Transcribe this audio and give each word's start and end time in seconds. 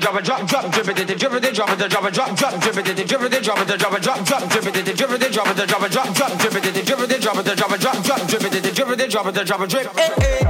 it 0.00 0.24
drop 0.24 0.40
it 0.40 1.78
the 1.78 1.88
drop 1.88 2.04
it 2.04 2.12
drop 2.12 2.36
drop 2.36 2.60
drip 2.60 2.76
it 2.76 3.06
drip 3.06 3.22
it 3.22 3.42
drop 3.42 3.58
it 3.58 3.78
drop 3.78 3.92
it 3.92 4.02
drop 4.02 4.24
drop 4.24 4.48
drip 4.48 4.66
it 4.66 4.96
drip 4.96 5.10
it 5.10 5.32
drop 5.32 5.46
it 5.46 5.68
drop 5.68 5.82
it 5.82 5.92
drop 5.92 6.14
drop 6.14 6.38
drip 6.38 6.54
it 6.54 6.86
drip 6.86 7.00
it 7.00 7.20
drop 7.20 7.36
it 7.36 7.56
drop 7.56 7.72
it 7.72 7.80
drop 7.80 8.02
drop 8.02 8.26
drip 8.26 8.44
it 8.44 8.74
drip 8.74 8.88
it 8.88 9.10
drop 9.10 9.60
it 9.60 10.49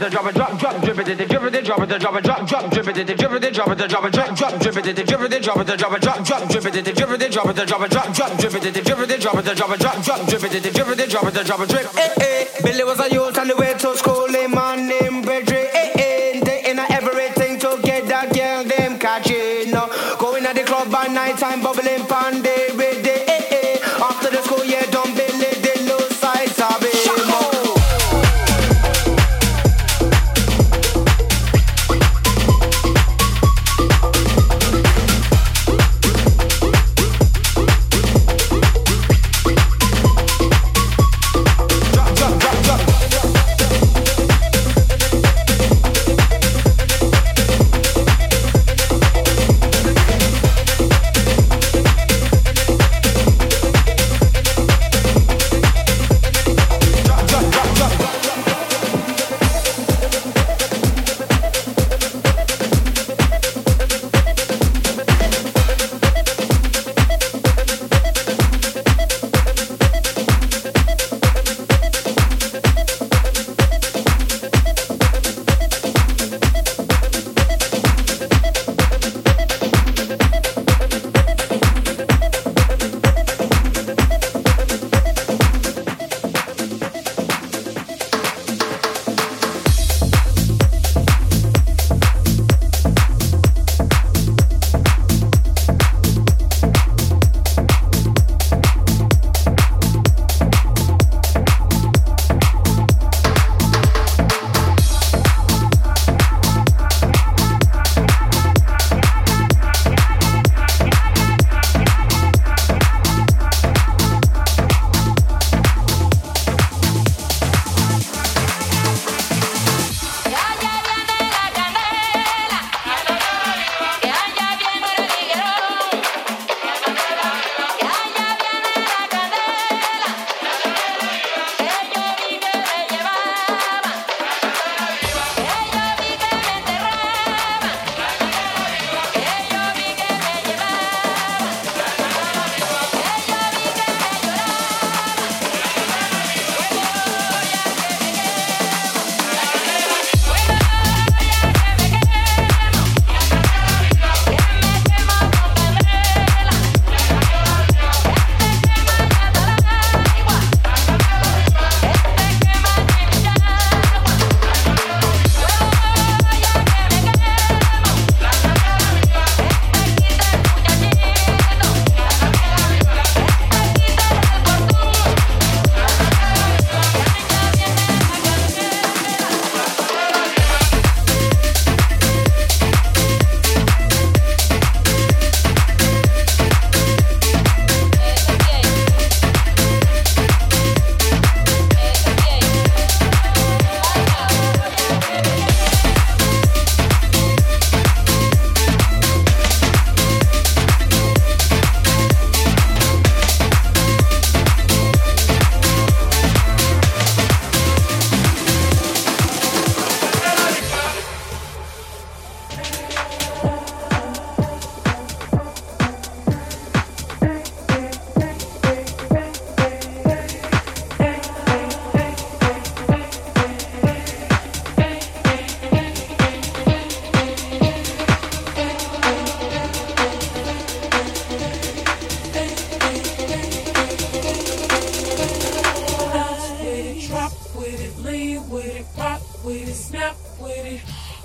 the 0.00 0.10
drop 0.10 0.26
it 0.26 0.34
drop 0.34 0.58
drop 0.58 0.82
drip 0.82 0.98
it 0.98 1.04
the 1.06 1.26
drip 1.26 1.42
it 1.42 1.44
it 1.44 1.52
the 1.52 1.62
drop 1.62 1.80
it 1.80 1.82
eh 1.82 1.84
eh 1.84 1.86
the 1.86 1.98
drop 1.98 2.14
it 2.14 2.24
drop 2.24 2.46
drop 2.46 2.70
drip 2.70 2.88
it 2.88 2.94
the 2.94 3.14
drip 3.14 3.32
it 3.32 3.52
drop 3.54 3.68
it 3.68 3.78
the 3.78 3.88
drop 3.88 4.04
it 4.04 4.12
drop 4.12 4.34
drop 4.34 4.60
drip 4.60 4.76
it 4.76 4.84
the 4.84 5.04
drip 5.04 5.20
it 5.20 5.42
drop 5.42 5.58
it 5.58 5.66
the 5.66 5.76
drop 5.76 5.92
it 5.92 6.02
drop 6.02 6.24
drop 6.24 6.48
drip 6.48 6.64
it 6.64 6.72
the 6.72 6.92
drip 6.92 7.10
it 7.10 7.30
drop 7.30 7.46
it 7.46 7.56
the 7.56 7.64
drop 7.64 7.80
it 7.82 7.90
drop 7.90 8.14
drop 8.14 8.38
drip 8.38 8.54
it 8.54 8.72
the 8.74 8.80
drip 8.80 8.98
it 8.98 9.20
drop 9.20 9.34
it 9.36 9.44
the 9.44 9.54
drop 9.54 9.70
it 9.70 9.80
drop 9.80 10.02
drop 10.04 10.26
drip 10.28 10.44
it 10.44 10.62
the 10.62 10.70
drip 10.70 10.88
it 10.98 11.10
drop 11.10 11.24
it 11.24 11.34
the 11.34 11.44
drop 11.44 11.60
it 11.60 11.68
drip 11.68 11.86
eh 11.96 12.08
eh 12.20 12.44
Billy 12.62 12.84
was 12.84 13.00
a 13.00 13.10
youth 13.10 13.38
on 13.38 13.48
the 13.48 13.56
way 13.56 13.74
to 13.74 13.96
school 13.96 14.28
him 14.28 14.50
man 14.50 14.88
named 14.88 15.24
Bedre 15.26 15.68
eh 15.72 15.90
eh 15.94 16.40
they 16.40 16.70
in 16.70 16.78
everything 16.78 17.58
to 17.58 17.78
get 17.82 18.06
that 18.08 18.32
girl 18.32 18.64
them 18.64 18.98
catching 18.98 19.70
going 20.18 20.44
at 20.46 20.54
the 20.54 20.62
club 20.62 20.90
by 20.90 21.06
night 21.06 21.36
time 21.38 21.60
bubbling 21.62 22.04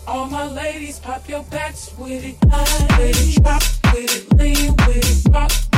All 0.10 0.25
my 0.25 0.48
ladies, 0.48 0.98
pop 0.98 1.30
your 1.30 1.44
backs 1.51 1.94
with 1.96 2.25
it, 2.25 2.36
with 2.44 3.38
it, 3.38 3.44
drop 3.44 3.62
with 3.94 5.68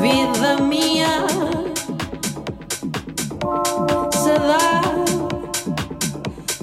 vida 0.00 0.58
mía. 0.58 1.26
Se 4.10 4.34
da 4.34 4.82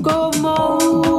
como 0.01 0.77
un 0.77 1.14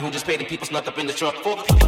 who 0.00 0.10
just 0.10 0.26
paid 0.26 0.40
the 0.40 0.44
people 0.44 0.66
snuck 0.66 0.86
up 0.86 0.98
in 0.98 1.06
the 1.06 1.12
trunk 1.12 1.36
for. 1.36 1.87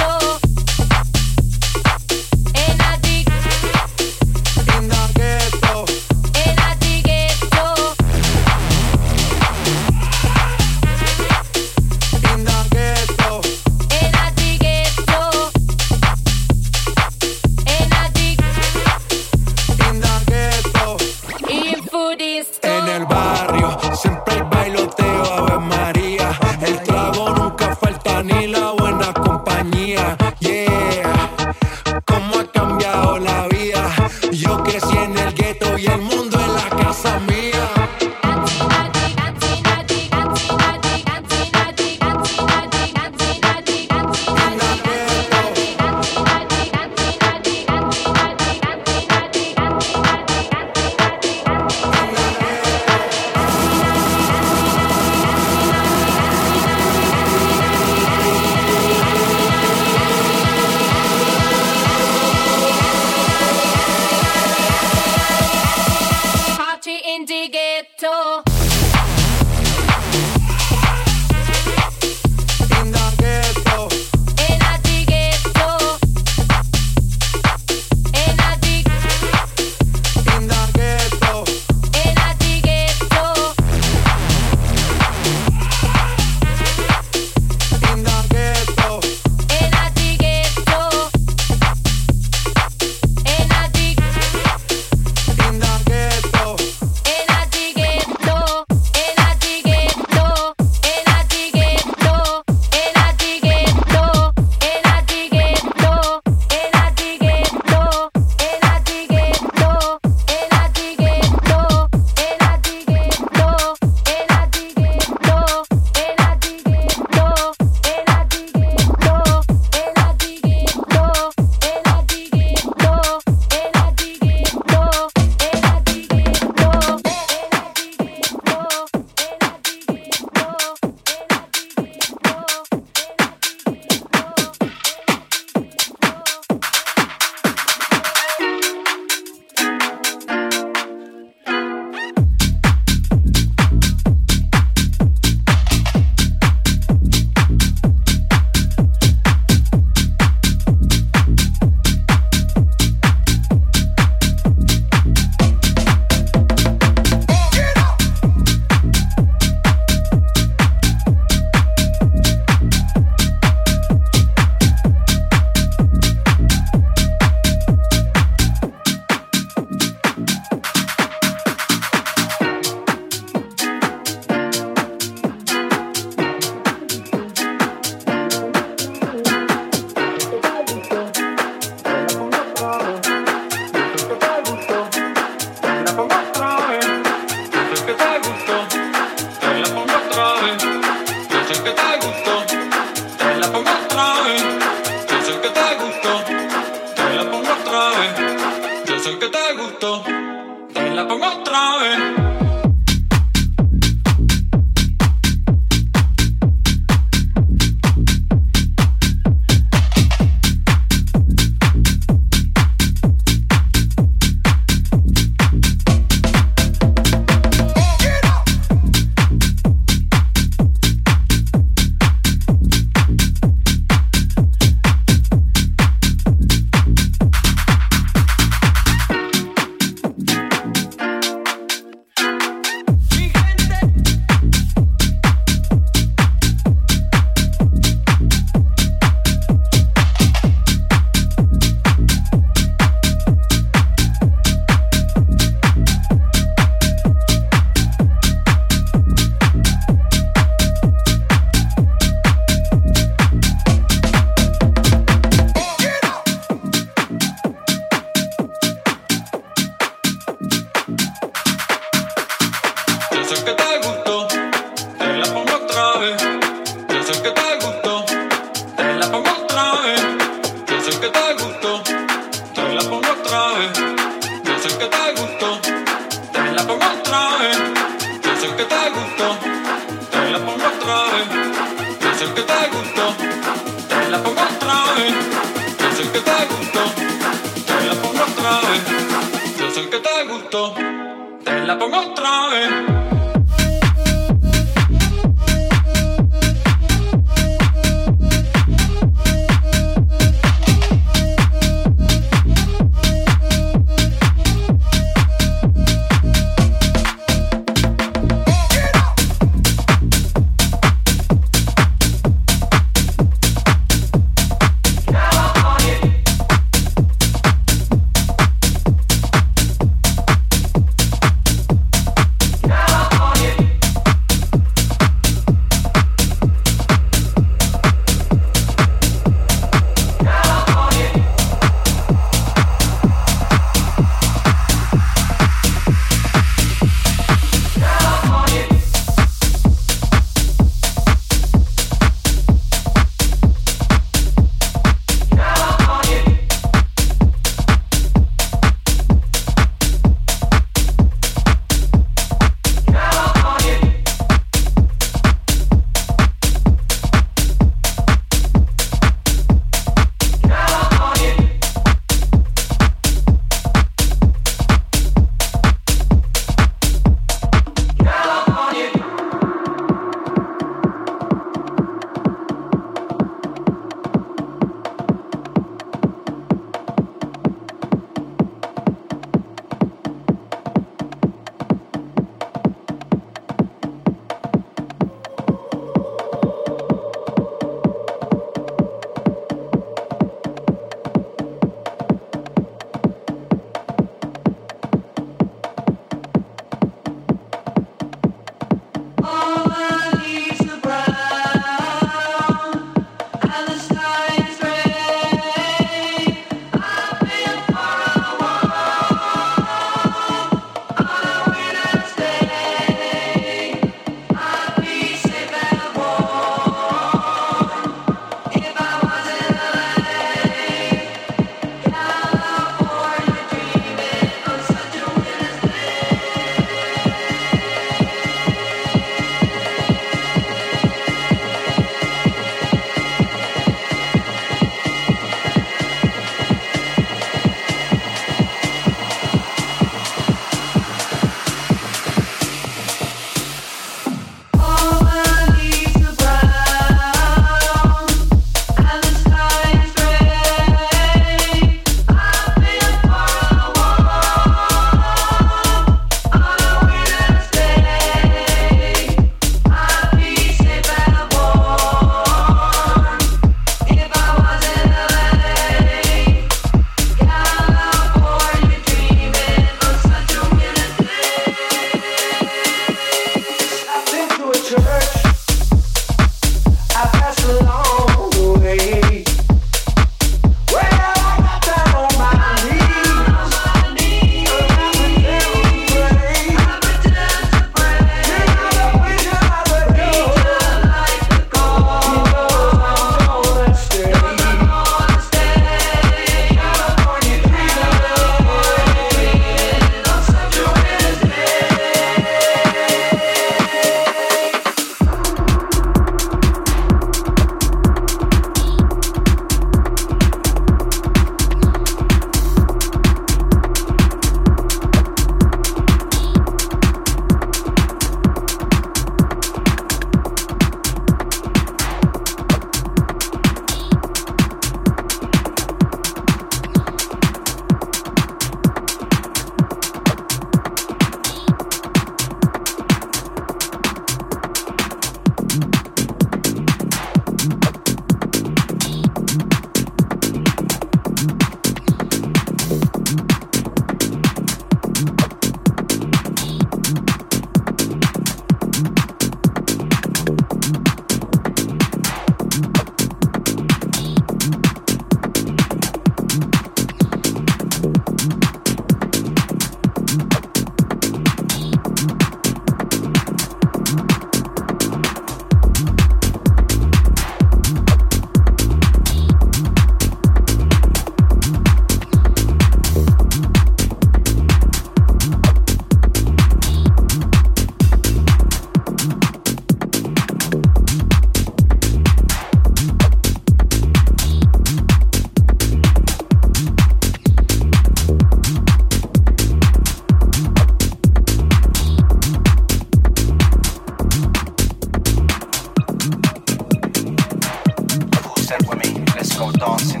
let's 599.38 599.52
go 599.52 599.66
dancing. 599.66 600.00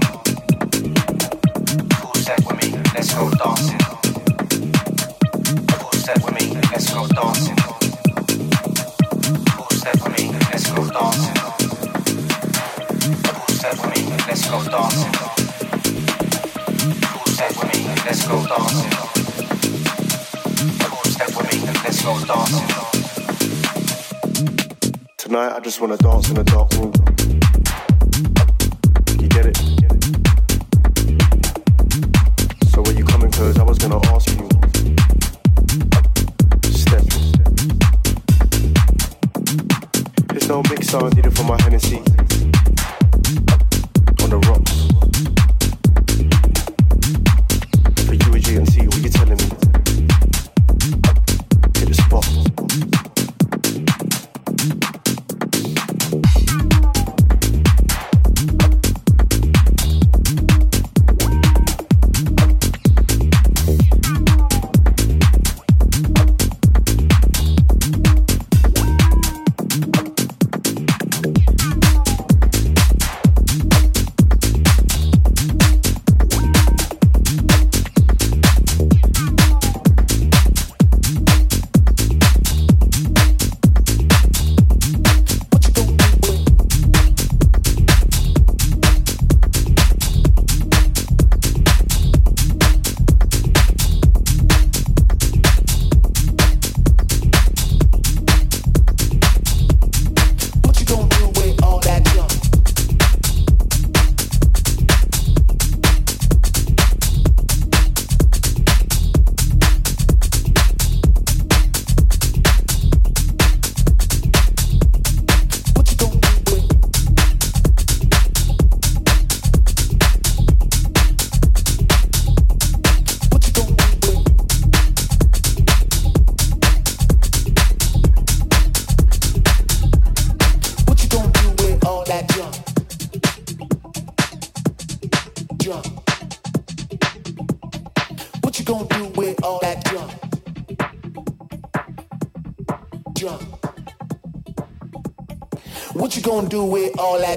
With 2.44 2.58
me, 2.62 2.68
let's 2.94 3.14
go 3.14 3.30
dancing. 3.30 3.78
With 6.24 6.34
me, 6.34 6.44
let's 6.72 6.92
go 6.92 7.06
dancing. 7.06 7.56
With 9.94 10.12
me, 10.18 10.24
let's 10.50 10.66
go 10.70 10.82
dancing. 10.90 11.34
With 13.62 13.90
me, 13.94 14.02
let's 14.26 14.48
go 14.48 14.58
dancing. 14.70 15.04
With 21.36 21.46
me, 21.52 21.58
let's 21.84 22.02
go 22.02 22.14
dancing. 22.26 22.68
Tonight 25.16 25.52
I 25.52 25.60
just 25.60 25.80
wanna 25.80 25.96
dance 25.96 26.28
in 26.30 26.38
a 26.38 26.44
dark 26.44 26.72
room. 26.74 26.92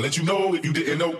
I 0.00 0.02
let 0.02 0.16
you 0.16 0.24
know 0.24 0.54
if 0.54 0.64
you 0.64 0.72
didn't 0.72 0.96
know. 0.96 1.14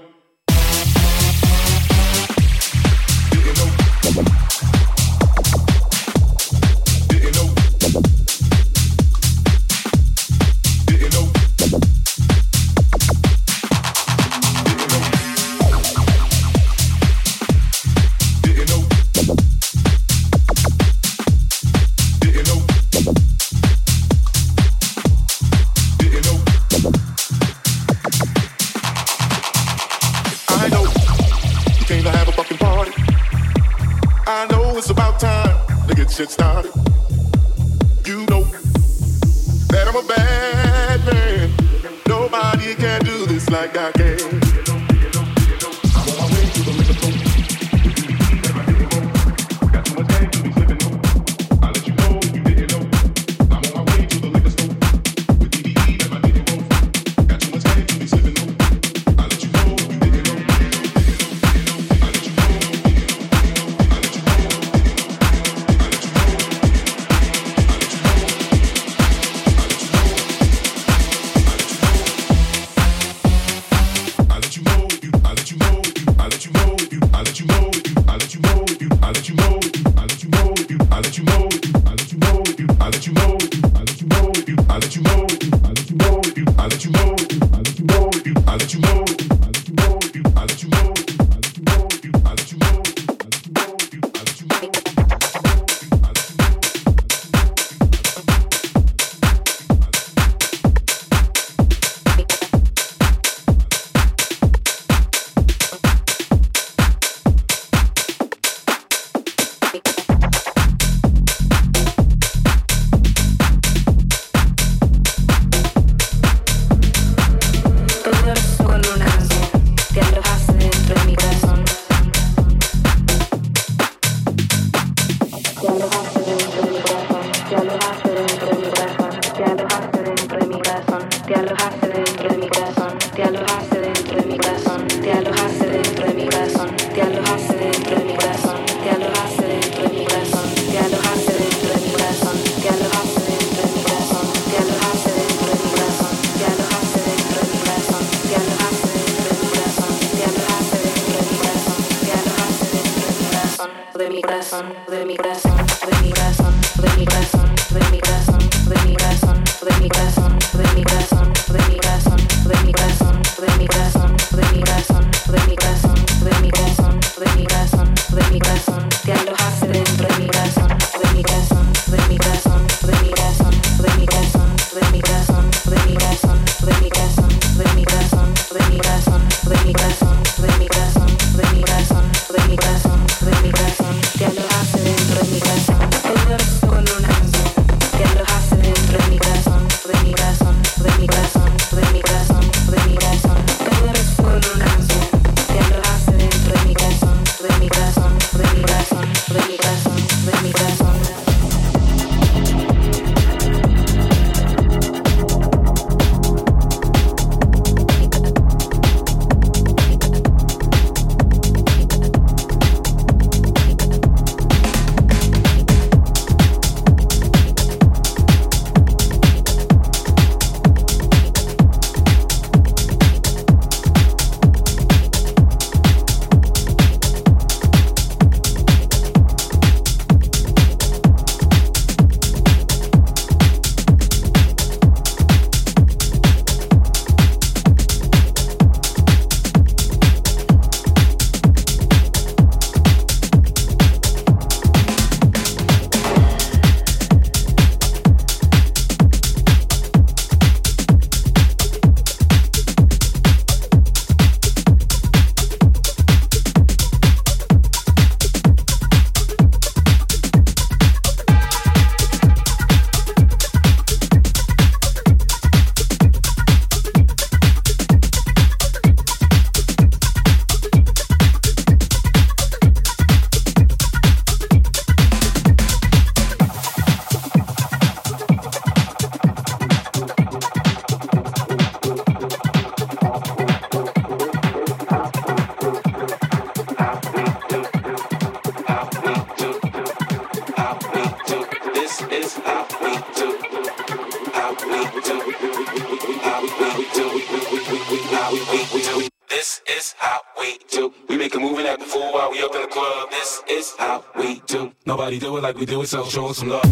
We 305.60 305.66
do 305.66 305.82
it, 305.82 305.88
so 305.88 306.04
show 306.06 306.28
us 306.28 306.38
some 306.38 306.48
love. 306.48 306.69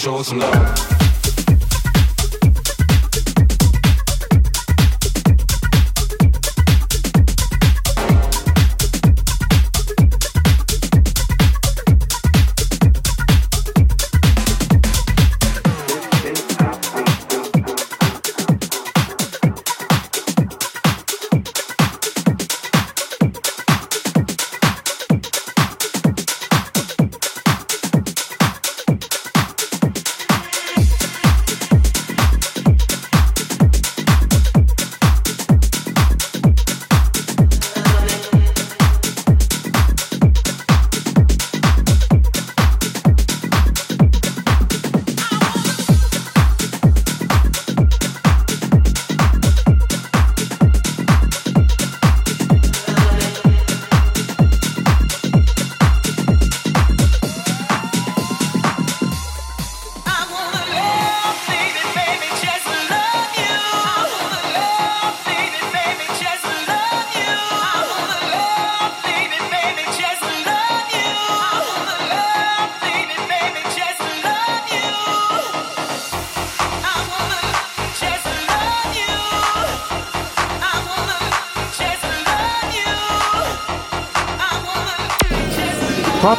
Show 0.00 0.16
us 0.16 0.28
some 0.28 0.38
love. 0.40 1.05